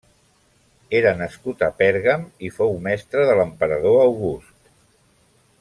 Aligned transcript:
Era 0.99 1.11
nascut 1.19 1.61
a 1.67 1.69
Pèrgam 1.83 2.25
i 2.49 2.51
fou 2.57 2.75
mestre 2.89 3.29
de 3.33 3.39
l'emperador 3.41 4.03
August. 4.11 4.77